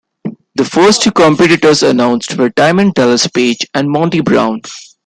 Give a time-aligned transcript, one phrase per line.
[0.55, 4.63] The first two competitors announced were Diamond Dallas Page and Monty Brown.